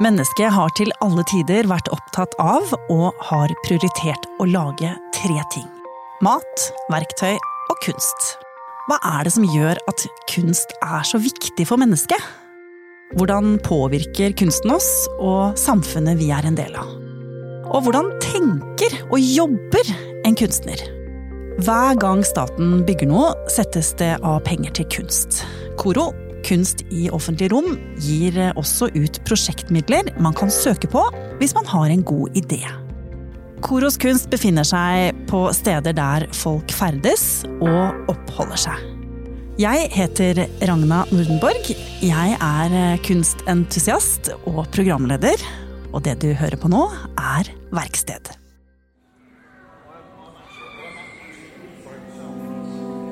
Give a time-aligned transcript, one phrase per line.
[0.00, 5.66] Mennesket har til alle tider vært opptatt av og har prioritert å lage tre ting.
[6.24, 8.30] Mat, verktøy og kunst.
[8.88, 12.16] Hva er det som gjør at kunst er så viktig for mennesket?
[13.18, 16.88] Hvordan påvirker kunsten oss og samfunnet vi er en del av?
[17.76, 19.92] Og hvordan tenker og jobber
[20.24, 20.80] en kunstner?
[21.60, 25.42] Hver gang staten bygger noe, settes det av penger til kunst.
[25.76, 26.14] Koro,
[26.46, 31.04] Kunst i offentlig rom, gir også ut prosjektmidler man kan søke på
[31.40, 32.62] hvis man har en god idé.
[33.62, 38.88] Koros kunst befinner seg på steder der folk ferdes og oppholder seg.
[39.60, 41.70] Jeg heter Ragna Nordenborg.
[42.02, 45.46] Jeg er kunstentusiast og programleder.
[45.92, 46.86] Og det du hører på nå,
[47.20, 48.41] er Verksted.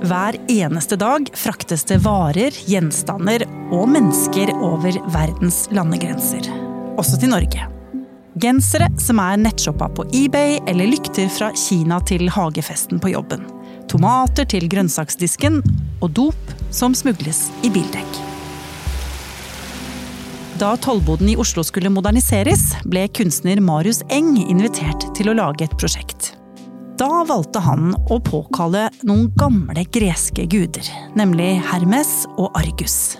[0.00, 6.48] Hver eneste dag fraktes det varer, gjenstander og mennesker over verdens landegrenser.
[6.96, 7.66] Også til Norge.
[8.40, 13.44] Gensere som er nettshoppa på eBay, eller lykter fra Kina til hagefesten på jobben.
[13.92, 15.60] Tomater til grønnsaksdisken,
[16.00, 18.20] og dop som smugles i bildekk.
[20.60, 25.76] Da tollboden i Oslo skulle moderniseres, ble kunstner Marius Eng invitert til å lage et
[25.80, 26.19] prosjekt.
[27.00, 30.84] Da valgte han å påkalle noen gamle greske guder,
[31.16, 33.16] nemlig Hermes og Argus.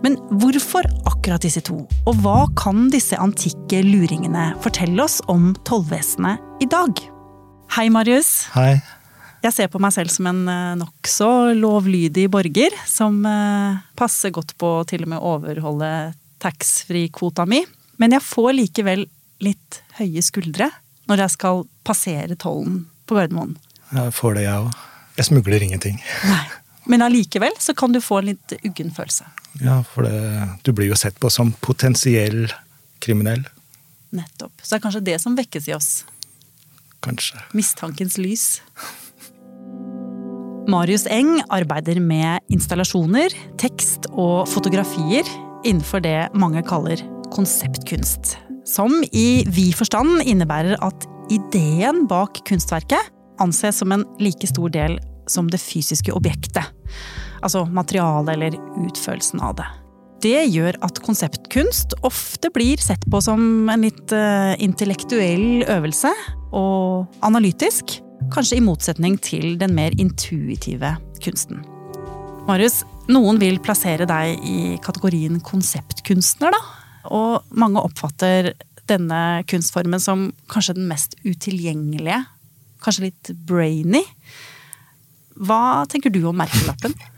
[0.00, 6.64] Men hvorfor akkurat disse to, og hva kan disse antikke luringene fortelle oss om tollvesenet
[6.64, 7.02] i dag?
[7.76, 8.30] Hei, Marius.
[8.54, 8.78] Hei.
[9.44, 14.54] Jeg ser på meg selv som en eh, nokså lovlydig borger, som eh, passer godt
[14.56, 15.92] på å til og med overholde
[16.40, 17.60] taxfree-kvota mi.
[18.00, 19.04] Men jeg får likevel
[19.44, 20.70] litt høye skuldre
[21.10, 23.56] når jeg skal passere tollen på Gardermoen.
[23.92, 24.82] Jeg får det, jeg òg.
[25.18, 25.98] Jeg smugler ingenting.
[26.28, 26.44] Nei.
[26.90, 29.28] Men allikevel så kan du få en litt uggen følelse.
[29.62, 32.48] Ja, for det, du blir jo sett på som potensiell
[33.02, 33.44] kriminell.
[34.12, 34.54] Nettopp.
[34.60, 35.90] Så det er kanskje det som vekkes i oss.
[37.04, 37.40] Kanskje.
[37.56, 38.46] Mistankens lys.
[40.70, 45.26] Marius Eng arbeider med installasjoner, tekst og fotografier
[45.66, 47.02] innenfor det mange kaller
[47.34, 48.36] konseptkunst.
[48.68, 53.12] Som i vid forstand innebærer at ideen bak kunstverket
[53.42, 54.98] anses som en like stor del
[55.30, 56.64] som det fysiske objektet.
[57.42, 59.68] Altså materialet eller utførelsen av det.
[60.22, 66.12] Det gjør at konseptkunst ofte blir sett på som en litt uh, intellektuell øvelse,
[66.54, 67.96] og analytisk.
[68.32, 70.94] Kanskje i motsetning til den mer intuitive
[71.24, 71.64] kunsten.
[72.46, 76.62] Marius, noen vil plassere deg i kategorien konseptkunstner, da.
[77.10, 78.52] Og mange oppfatter
[78.92, 82.22] denne kunstformen som kanskje den mest utilgjengelige.
[82.82, 84.02] Kanskje litt brainy.
[85.42, 86.96] Hva tenker du om merkelappen?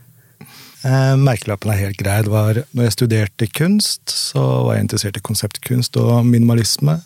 [0.85, 2.19] Eh, merkelappen er helt grei.
[2.29, 6.99] Når jeg studerte kunst, så var jeg interessert i konseptkunst og minimalisme.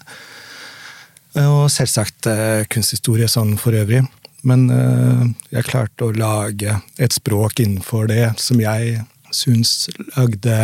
[1.39, 4.01] Og selvsagt eh, kunsthistorie sånn for øvrig.
[4.43, 5.23] Men eh,
[5.55, 8.99] jeg klarte å lage et språk innenfor det som jeg
[9.31, 9.87] syns
[10.17, 10.59] lagde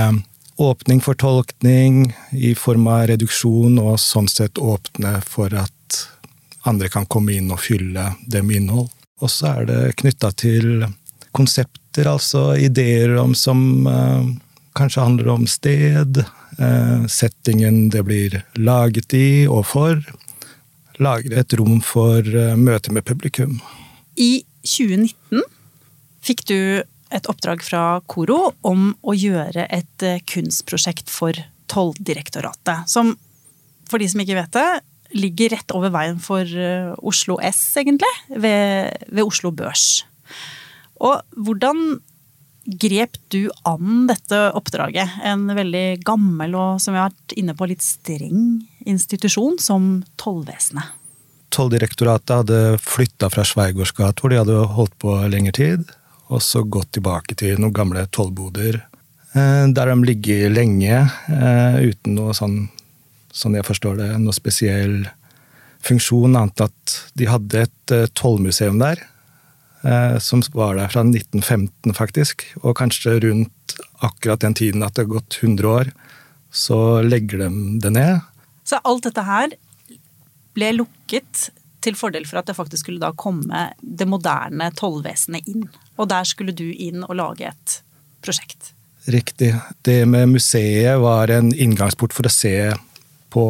[0.57, 5.99] åpning for tolkning i form av reduksjon, og sånn sett åpne for at
[6.65, 8.89] andre kan komme inn og fylle det med innhold.
[9.23, 10.87] Og så er det knytta til
[11.35, 14.31] konsepter, altså ideer om som eh,
[14.75, 16.23] kanskje handler om sted,
[16.59, 20.01] eh, settingen det blir laget i og for.
[20.99, 23.59] Lagre et rom for eh, møte med publikum.
[24.15, 25.43] I 2019
[26.25, 26.59] fikk du
[27.13, 31.37] et oppdrag fra Koro om å gjøre et eh, kunstprosjekt for
[31.71, 32.89] Tolldirektoratet.
[32.89, 33.13] Som,
[33.89, 34.67] for de som ikke vet det,
[35.15, 38.11] ligger rett over veien for eh, Oslo S, egentlig.
[38.29, 40.03] Ved, ved Oslo Børs.
[41.03, 41.99] Og hvordan
[42.81, 45.19] grep du an dette oppdraget?
[45.25, 50.93] En veldig gammel og som vi har vært inne på, litt streng institusjon som tollvesenet.
[51.55, 55.85] Tolldirektoratet hadde flytta fra Sveigårds gate, hvor de hadde holdt på lengre tid
[56.33, 58.79] og så gått tilbake til noen gamle tollboder.
[59.35, 62.69] Eh, der de ligger lenge eh, uten noe sånn,
[63.35, 65.03] sånn jeg forstår det, noe spesiell
[65.85, 69.03] funksjon, annet at de hadde et eh, tollmuseum der.
[70.17, 72.41] Som var der fra 1915, faktisk.
[72.63, 75.91] Og kanskje rundt akkurat den tiden at det har gått 100 år,
[76.49, 77.49] så legger de
[77.83, 78.23] det ned.
[78.65, 79.53] Så alt dette her
[80.57, 81.51] ble lukket
[81.85, 85.67] til fordel for at det faktisk skulle da komme det moderne tollvesenet inn.
[85.95, 87.79] Og der skulle du inn og lage et
[88.25, 88.73] prosjekt.
[89.05, 89.53] Riktig.
[89.85, 92.57] Det med museet var en inngangsport for å se
[93.33, 93.45] på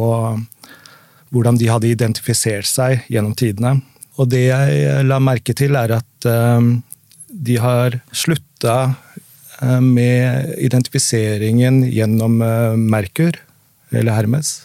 [1.32, 3.78] hvordan de hadde identifisert seg gjennom tidene.
[4.20, 6.68] Og det jeg la merke til, er at eh,
[7.28, 8.76] de har slutta
[9.60, 13.36] eh, med identifiseringen gjennom eh, Merkur,
[13.92, 14.58] eller Hermes.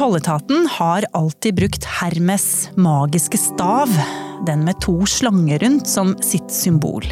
[0.00, 3.90] Tolletaten har alltid brukt Hermes magiske stav,
[4.46, 7.04] den med to slanger rundt som sitt symbol.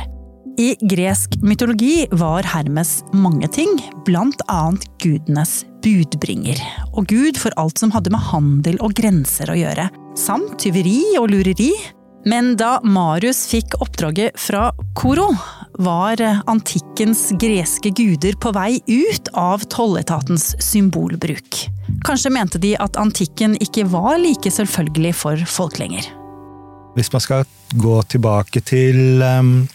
[0.57, 3.77] I gresk mytologi var Hermes mange ting,
[4.07, 6.65] blant annet gudenes budbringer.
[6.97, 11.29] Og gud for alt som hadde med handel og grenser å gjøre, samt tyveri og
[11.35, 11.75] lureri.
[12.25, 15.29] Men da Marius fikk oppdraget fra Koro,
[15.77, 21.69] var antikkens greske guder på vei ut av tolletatens symbolbruk.
[22.07, 26.07] Kanskje mente de at antikken ikke var like selvfølgelig for folk lenger.
[26.97, 27.45] Hvis man skal
[27.79, 29.69] gå tilbake til um,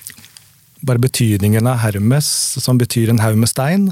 [0.83, 2.27] bare betydningen av Hermes,
[2.59, 3.91] som betyr en haug med stein,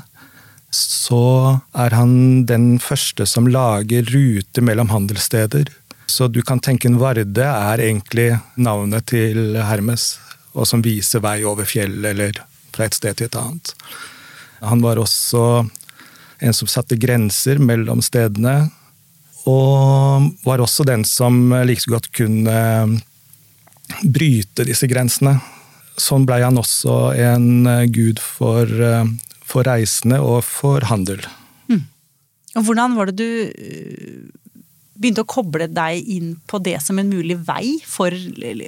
[0.71, 5.67] så er han den første som lager ruter mellom handelssteder.
[6.07, 10.15] Så du kan tenke en Varde er egentlig navnet til Hermes
[10.53, 12.35] og som viser vei over fjell eller
[12.75, 13.73] fra et sted til et annet.
[14.61, 15.63] Han var også
[16.41, 18.71] en som satte grenser mellom stedene,
[19.49, 22.57] og var også den som like så godt kunne
[24.05, 25.39] bryte disse grensene.
[25.97, 28.69] Sånn blei han også en gud for,
[29.45, 31.25] for reisende og for handel.
[31.69, 31.83] Mm.
[32.57, 34.21] Og hvordan var det du eh,
[35.01, 38.13] begynte å koble deg inn på det som en mulig vei for,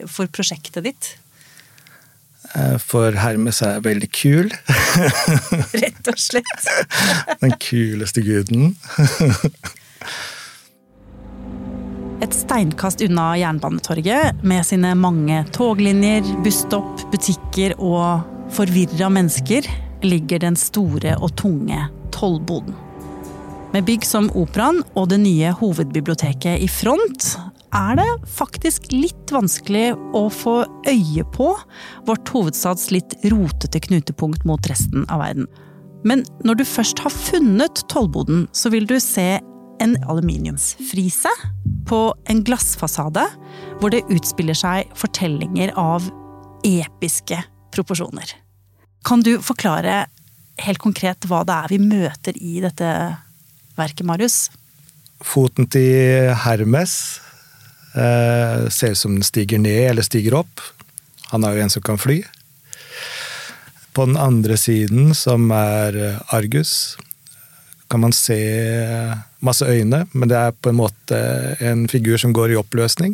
[0.09, 1.13] for prosjektet ditt?
[2.55, 4.51] Eh, for Hermes er veldig kul.
[5.83, 6.67] Rett og slett.
[7.41, 8.75] Den kuleste guden.
[12.23, 18.23] Et steinkast unna Jernbanetorget, med sine mange toglinjer, busstopp, butikker og
[18.53, 19.67] forvirra mennesker,
[20.03, 21.81] ligger den store og tunge
[22.15, 22.77] tollboden.
[23.73, 27.33] Med bygg som Operaen og det nye hovedbiblioteket i front
[27.73, 30.55] er det faktisk litt vanskelig å få
[30.89, 31.49] øye på
[32.07, 35.47] vårt hovedstads litt rotete knutepunkt mot resten av verden.
[36.05, 39.39] Men når du først har funnet tollboden, så vil du se
[39.83, 41.31] en aluminiumsfrise
[41.89, 43.25] på en glassfasade
[43.81, 46.05] hvor det utspiller seg fortellinger av
[46.67, 47.41] episke
[47.73, 48.35] proporsjoner.
[49.03, 50.05] Kan du forklare
[50.63, 52.89] helt konkret hva det er vi møter i dette
[53.75, 54.45] verket, Marius?
[55.23, 56.93] Foten til Hermes
[57.93, 60.61] Eh, ser ut som den stiger ned eller stiger opp.
[61.29, 62.23] Han er jo en som kan fly.
[63.93, 66.97] På den andre siden, som er eh, Argus,
[67.89, 68.39] kan man se
[69.45, 71.19] masse øyne, men det er på en måte
[71.61, 73.13] en figur som går i oppløsning.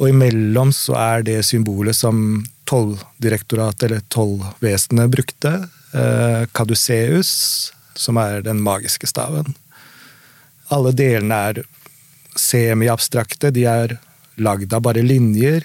[0.00, 5.52] Og imellom så er det symbolet som Tolldirektoratet, eller Tollvesenet, brukte.
[5.94, 6.46] Eh,
[7.94, 9.54] som er den magiske staven.
[10.70, 11.62] Alle delene er
[12.40, 13.52] semiabstrakte.
[13.54, 13.98] De er
[14.40, 15.64] lagd av bare linjer,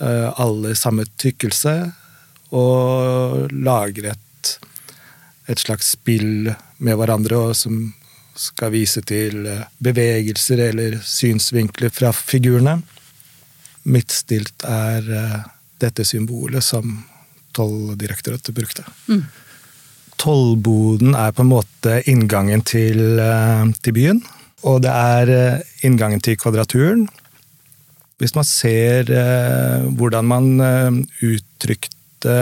[0.00, 1.76] eh, alle samme tykkelse,
[2.56, 4.52] og lager et,
[5.50, 7.90] et slags spill med hverandre som
[8.36, 12.78] skal vise til eh, bevegelser eller synsvinkler fra figurene.
[13.86, 15.42] Midtstilt er eh,
[15.82, 17.02] dette symbolet som
[17.56, 18.82] Tolldirektoratet brukte.
[19.08, 19.22] Mm.
[20.20, 23.00] Tollboden er på en måte inngangen til,
[23.80, 24.20] til byen.
[24.64, 27.04] Og det er eh, inngangen til Kvadraturen.
[28.16, 32.36] Hvis man ser eh, hvordan man eh, uttrykte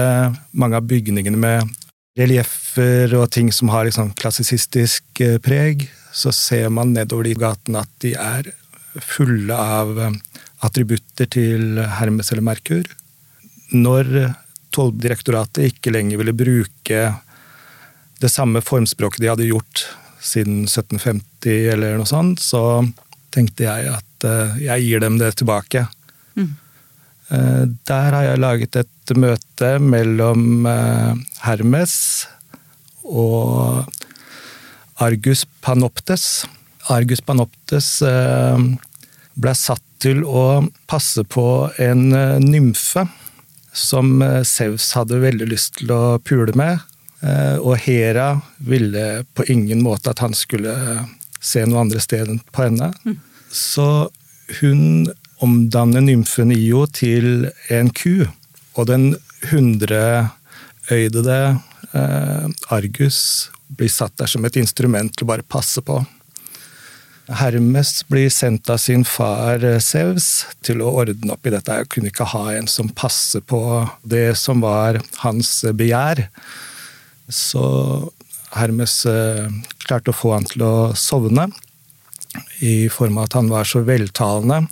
[0.54, 1.72] mange av bygningene med
[2.18, 7.90] relieffer og ting som har liksom klassisistisk preg, så ser man nedover de gatene at
[8.04, 8.52] de er
[9.02, 9.98] fulle av
[10.62, 12.86] attributter til Hermes eller Merkur.
[13.74, 14.12] Når
[14.74, 17.02] Tolldirektoratet ikke lenger ville bruke
[18.22, 19.88] det samme formspråket de hadde gjort
[20.24, 22.82] siden 1750 eller noe sånt, så
[23.34, 25.86] tenkte jeg at uh, jeg gir dem det tilbake.
[26.38, 26.52] Mm.
[27.30, 31.12] Uh, der har jeg laget et møte mellom uh,
[31.44, 31.96] Hermes
[33.04, 33.84] og
[35.02, 36.44] Argus Panoptes.
[36.92, 37.88] Argus Panoptes
[39.34, 41.44] ble satt til å passe på
[41.82, 42.12] en
[42.44, 43.02] nymfe
[43.74, 46.78] som Sevs hadde veldig lyst til å pule med.
[47.24, 50.74] Eh, og Hera ville på ingen måte at han skulle
[51.40, 52.90] se noe andre sted enn på henne.
[53.04, 53.18] Mm.
[53.48, 53.88] Så
[54.60, 55.06] hun
[55.44, 58.26] omdanner nymfen Io til en ku.
[58.74, 59.14] Og den
[59.50, 61.38] hundreøydede
[61.94, 63.20] eh, Argus
[63.74, 66.02] blir satt der som et instrument til å bare passe på.
[67.24, 71.80] Hermes blir sendt av sin far Sevs eh, til å ordne opp i dette.
[71.80, 73.62] Jeg kunne ikke ha en som passer på
[74.04, 76.26] det som var hans begjær.
[77.28, 77.64] Så
[78.54, 79.48] Hermes eh,
[79.86, 81.48] klarte å få han til å sovne,
[82.66, 84.64] i form av at han var så veltalende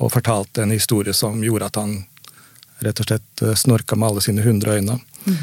[0.00, 1.90] og fortalte en historie som gjorde at han
[2.84, 4.96] rett og slett eh, snorka med alle sine hundre øyne.
[5.26, 5.36] Mm.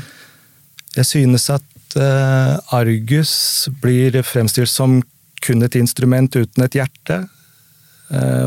[0.97, 3.35] Jeg synes at eh, Argus
[3.81, 4.99] blir fremstilt som
[5.43, 7.25] kun et instrument uten et hjerte.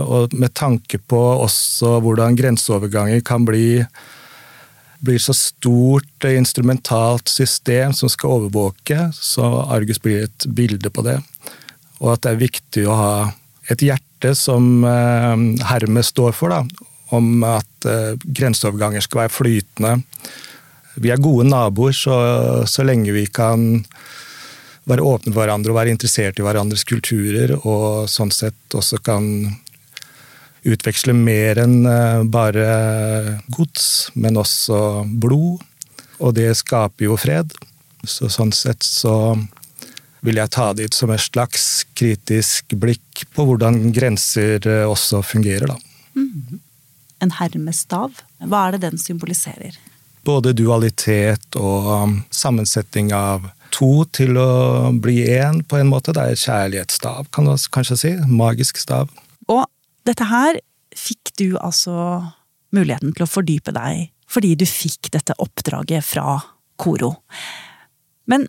[0.06, 3.82] Og med tanke på også hvordan grenseoverganger kan bli
[5.04, 11.18] blir så stort instrumentalt system som skal overvåke, så Argus blir et bilde på det.
[12.00, 13.14] Og at det er viktig å ha
[13.72, 17.88] et hjerte som eh, Hermes står for, da, om at
[18.24, 19.92] grenseoverganger skal være flytende.
[20.98, 22.16] Vi er gode naboer så,
[22.66, 23.84] så lenge vi kan
[24.86, 29.26] være åpne for hverandre og være interessert i hverandres kulturer, og sånn sett også kan
[30.66, 32.66] utveksle mer enn eh, bare
[33.54, 35.62] gods, men også blod.
[36.18, 37.52] Og det skaper jo fred.
[38.06, 39.36] Så sånn sett så
[40.26, 45.22] vil jeg ta det ut som et slags kritisk blikk på hvordan grenser eh, også
[45.26, 45.76] fungerer, da.
[46.16, 46.62] Mm.
[47.24, 49.76] En hermestav, hva er det den symboliserer?
[50.26, 56.12] Både dualitet og um, sammensetning av to til å bli én, på en måte.
[56.16, 58.12] Det er kjærlighetsstav, kan man kanskje si.
[58.26, 59.12] Magisk stav.
[59.46, 59.64] Og
[60.06, 60.60] dette her
[60.96, 62.22] fikk du altså
[62.74, 66.40] muligheten til å fordype deg fordi du fikk dette oppdraget fra
[66.82, 67.12] Koro.
[68.26, 68.48] Men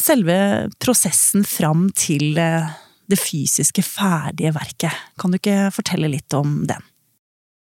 [0.00, 0.36] selve
[0.82, 2.68] prosessen fram til eh,
[3.08, 6.84] det fysiske, ferdige verket, kan du ikke fortelle litt om den?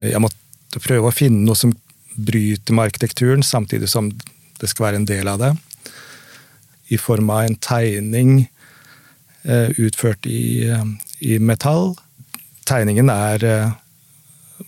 [0.01, 1.75] Jeg måtte prøve å finne noe som
[2.17, 4.09] bryter med arkitekturen, samtidig som
[4.61, 5.53] det skal være en del av det
[6.91, 8.33] i form av en tegning
[9.43, 10.87] eh, utført i, eh,
[11.21, 11.95] i metall.
[12.71, 13.73] Tegningen er eh,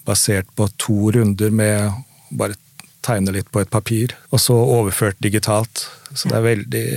[0.06, 2.02] basert på to runder med
[2.34, 2.58] bare
[3.02, 5.86] tegne litt på et papir, og så overført digitalt.
[6.14, 6.88] Så det er veldig,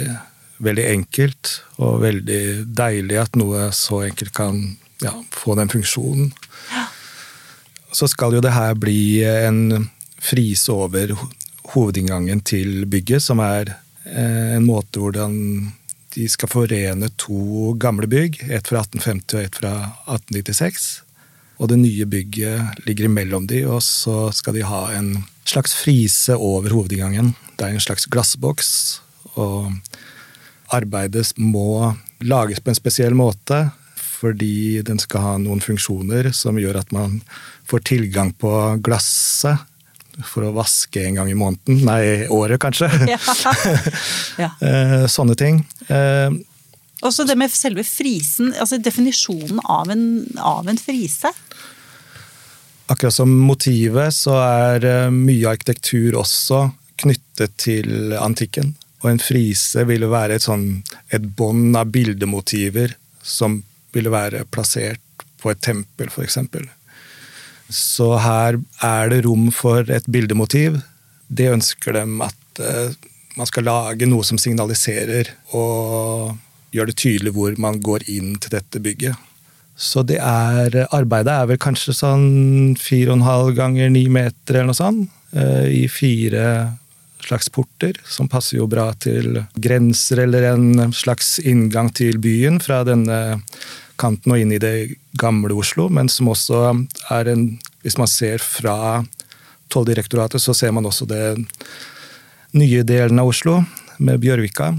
[0.65, 2.41] veldig enkelt, og veldig
[2.77, 4.59] deilig at noe så enkelt kan
[5.03, 6.33] ja, få den funksjonen.
[7.95, 9.89] Så skal jo det her bli en
[10.21, 11.15] frise over
[11.73, 15.33] hovedinngangen til bygget, som er Eh, en måte hvordan
[16.15, 19.73] de skal forene to gamle bygg, ett fra 1850 og ett fra
[20.07, 20.85] 1896.
[21.59, 25.13] Og det nye bygget ligger imellom de, og så skal de ha en
[25.47, 27.33] slags frise over hovedinngangen.
[27.55, 29.01] Det er en slags glassboks,
[29.39, 29.71] og
[30.75, 31.93] arbeidet må
[32.23, 33.67] lages på en spesiell måte.
[34.15, 37.19] Fordi den skal ha noen funksjoner som gjør at man
[37.67, 38.51] får tilgang på
[38.83, 39.59] glasset
[40.23, 41.81] for å vaske en gang i måneden.
[41.87, 42.89] Nei, året, kanskje.
[43.13, 43.19] Ja.
[44.43, 44.51] ja.
[44.63, 45.63] Eh, sånne ting.
[45.89, 50.05] Og Også det med selve frisen, altså definisjonen av en,
[50.39, 51.31] av en frise.
[52.87, 56.67] Akkurat som motivet, så er eh, mye arkitektur også
[57.01, 58.75] knyttet til antikken.
[59.03, 62.95] Og en frise ville være et, sånn, et bånd av bildemotiver
[63.25, 63.59] som
[63.95, 65.01] ville være plassert
[65.41, 66.39] på et tempel, f.eks.
[67.69, 70.79] Så her er det rom for et bildemotiv.
[71.27, 72.93] Det ønsker dem at uh,
[73.35, 76.35] man skal lage noe som signaliserer og
[76.75, 79.17] gjør det tydelig hvor man går inn til dette bygget.
[79.75, 84.59] Så det er Arbeidet er vel kanskje sånn fire og en halv ganger 9 meter
[84.59, 85.11] eller noe sånt.
[85.35, 86.45] Uh, I fire
[87.27, 92.83] slags porter, som passer jo bra til grenser eller en slags inngang til byen fra
[92.87, 93.39] denne
[93.99, 96.67] kanten og inn i det gamle Oslo, men som også
[97.13, 97.47] er en
[97.85, 99.05] Hvis man ser fra
[99.69, 101.35] Tolldirektoratet, så ser man også det
[102.57, 103.59] nye delen av Oslo,
[103.99, 104.71] med Bjørvika.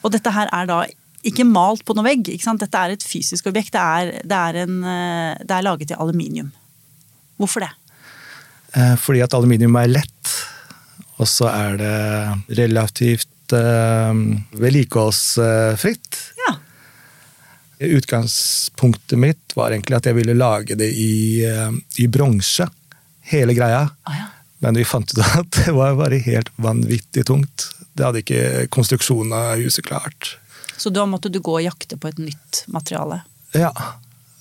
[0.00, 0.78] Og dette her er da
[1.22, 2.30] ikke malt på noen vegg.
[2.32, 2.64] ikke sant?
[2.64, 3.76] Dette er et fysisk objekt.
[3.76, 4.80] Det er, det er, en,
[5.44, 6.48] det er laget i aluminium.
[7.36, 7.70] Hvorfor det?
[8.72, 10.32] Eh, fordi at aluminium er lett,
[11.22, 14.22] og så er det relativt eh,
[14.58, 16.20] vedlikeholdsfritt.
[17.82, 22.68] Utgangspunktet mitt var egentlig at jeg ville lage det i, eh, i bronse.
[23.32, 23.88] Hele greia.
[24.06, 24.28] Ah, ja.
[24.62, 27.70] Men vi fant ut at det var bare helt vanvittig tungt.
[27.92, 30.36] Det hadde ikke konstruksjonen av huset klart.
[30.76, 33.22] Så da måtte du gå og jakte på et nytt materiale?
[33.54, 33.72] Ja.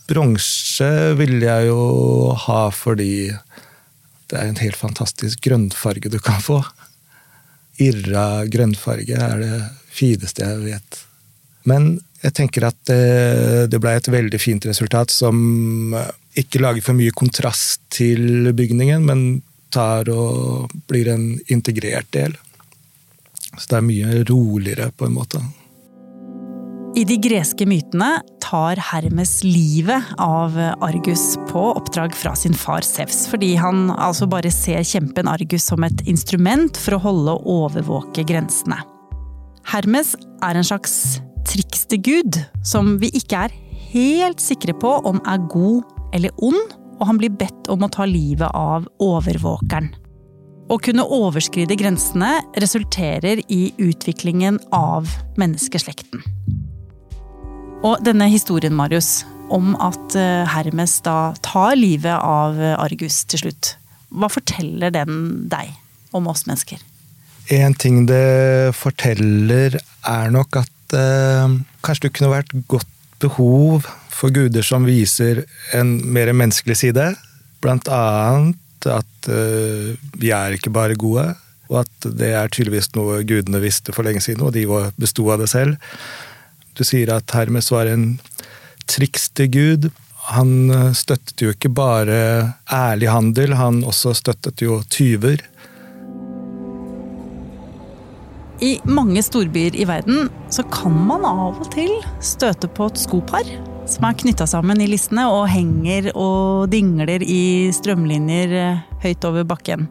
[0.09, 3.31] Bronse ville jeg jo ha fordi
[4.31, 6.61] det er en helt fantastisk grønnfarge du kan få.
[7.81, 9.59] Irra grønnfarge er det
[9.91, 10.99] fineste jeg vet.
[11.67, 15.95] Men jeg tenker at det, det ble et veldig fint resultat som
[16.37, 19.41] ikke lager for mye kontrast til bygningen, men
[19.73, 22.35] tar og blir en integrert del.
[23.57, 25.41] Så det er mye roligere, på en måte.
[26.91, 33.21] I de greske mytene tar Hermes livet av Argus på oppdrag fra sin far Sevs,
[33.31, 38.25] fordi han altså bare ser kjempen Argus som et instrument for å holde og overvåke
[38.27, 38.81] grensene.
[39.71, 43.55] Hermes er en slags trikstegud som vi ikke er
[43.93, 48.03] helt sikre på om er god eller ond, og han blir bedt om å ta
[48.03, 49.93] livet av overvåkeren.
[50.71, 55.07] Å kunne overskride grensene resulterer i utviklingen av
[55.39, 56.23] menneskeslekten.
[57.81, 63.73] Og denne historien, Marius, om at eh, Hermes da tar livet av Argus til slutt.
[64.13, 65.73] Hva forteller den deg
[66.13, 66.77] om oss mennesker?
[67.51, 72.87] En ting det forteller, er nok at eh, kanskje det kunne vært godt
[73.21, 75.43] behov for guder som viser
[75.77, 77.11] en mer menneskelig side.
[77.65, 81.31] Blant annet at eh, vi er ikke bare gode,
[81.71, 84.67] og at det er tydeligvis noe gudene visste for lenge siden, og de
[85.01, 85.81] besto av det selv.
[86.77, 88.19] Du sier at Hermes var en
[88.91, 89.89] trickstergud.
[90.31, 92.19] Han eh, støttet jo ikke bare
[92.71, 95.43] ærlig handel, han også støttet jo tyver.
[98.61, 103.47] I mange storbyer i verden så kan man av og til støte på et skopar
[103.89, 109.47] som er knytta sammen i listene og henger og dingler i strømlinjer eh, høyt over
[109.49, 109.89] bakken.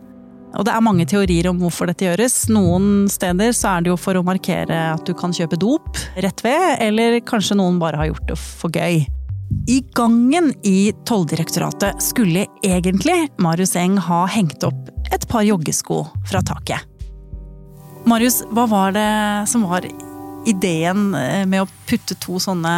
[0.59, 2.49] Og det er mange teorier om hvorfor dette gjøres.
[2.50, 6.45] Noen steder så er det jo for å markere at du kan kjøpe dop rett
[6.45, 9.04] ved, eller kanskje noen bare har gjort det for gøy.
[9.71, 16.42] I gangen i Tolldirektoratet skulle egentlig Marius Eng ha hengt opp et par joggesko fra
[16.47, 16.87] taket.
[18.09, 19.11] Marius, hva var det
[19.50, 19.87] som var
[20.49, 22.75] ideen eh, med å putte to sånne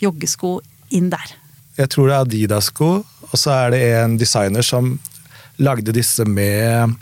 [0.00, 0.60] joggesko
[0.94, 1.34] inn der?
[1.76, 4.94] Jeg tror det er Adidas-sko, og så er det en designer som
[5.62, 6.94] lagde disse med,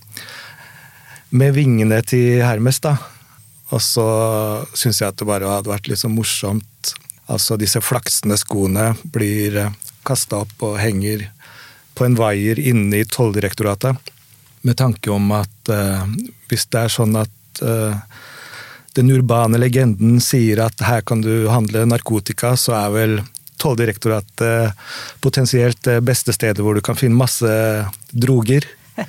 [1.31, 2.97] med vingene til Hermes, da.
[3.71, 4.07] Og så
[4.75, 6.95] syns jeg at det bare hadde vært litt så morsomt.
[7.31, 9.62] Altså disse flaksende skoene blir
[10.07, 11.29] kasta opp og henger
[11.95, 13.95] på en vaier inne i Tolldirektoratet.
[14.67, 16.09] Med tanke om at uh,
[16.50, 17.95] hvis det er sånn at uh,
[18.99, 23.14] den urbane legenden sier at her kan du handle narkotika, så er vel
[23.61, 24.79] Tolldirektoratet
[25.21, 27.50] potensielt det beste stedet hvor du kan finne masse
[28.11, 28.69] droger.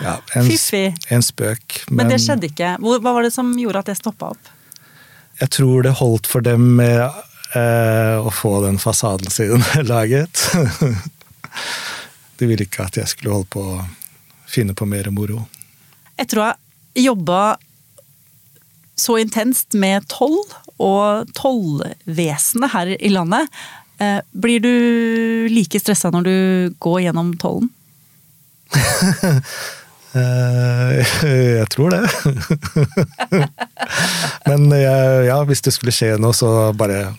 [0.00, 0.94] Ja, en, Fiffig.
[1.08, 1.82] En spøk.
[1.88, 2.70] Men, men, det skjedde ikke.
[2.80, 4.50] Hva var det som gjorde at det stoppa opp?
[5.40, 7.02] Jeg tror det holdt for dem med
[7.56, 10.46] eh, å få den fasaden sin laget.
[12.40, 13.82] De ville ikke at jeg skulle holde på å
[14.50, 15.44] finne på mer moro.
[16.16, 17.42] Jeg tror jeg jobba
[19.00, 20.36] så intenst med toll
[20.80, 23.50] og tollvesenet her i landet,
[24.00, 24.72] eh, blir du
[25.52, 26.36] like stressa når du
[26.82, 27.70] går gjennom tollen?
[30.10, 32.00] Eh, jeg tror det.
[34.50, 37.12] Men ja, hvis det skulle skje noe, så bare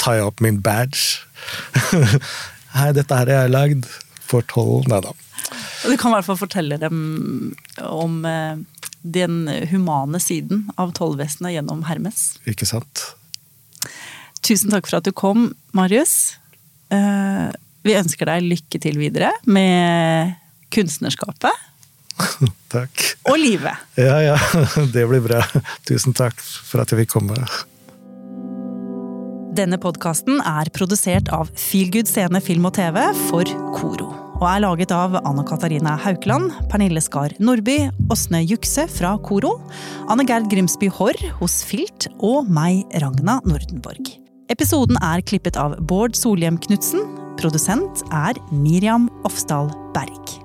[0.00, 1.20] tar jeg opp min badge.
[2.78, 3.90] Hei, dette her har jeg lagd
[4.24, 4.88] for tollen.
[4.88, 5.12] Nei da.
[5.84, 6.96] Du kan i hvert fall fortelle dem
[7.84, 8.56] om eh,
[9.04, 12.38] den humane siden av tollvesenet gjennom Hermes.
[12.48, 13.04] Ikke sant.
[14.44, 16.36] Tusen takk for at du kom, Marius.
[16.92, 17.52] Eh,
[17.84, 20.34] vi ønsker deg lykke til videre med
[20.74, 21.52] kunstnerskapet.
[22.74, 23.04] takk.
[23.28, 23.84] Og livet.
[24.00, 24.40] Ja, ja.
[24.94, 25.44] Det blir bra.
[25.88, 27.38] Tusen takk for at jeg fikk komme.
[29.54, 34.92] Denne podkasten er produsert av Feelgood Scene Film og TV for Koro og er laget
[34.92, 37.78] av Anne Katarina Haukeland, Pernille Skar Nordby,
[38.12, 39.54] Åsne Jukse fra Koro,
[40.12, 44.12] Anne Gerd Grimsby Haarr hos Filt og meg, Ragna Nordenborg.
[44.52, 47.08] Episoden er klippet av Bård Solhjem Knutsen.
[47.40, 50.43] Produsent er Miriam Ofsdal Berg.